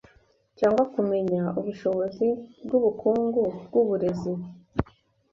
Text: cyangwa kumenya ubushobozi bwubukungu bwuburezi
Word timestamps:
cyangwa 0.59 0.83
kumenya 0.93 1.41
ubushobozi 1.59 2.27
bwubukungu 2.65 3.43
bwuburezi 3.65 4.33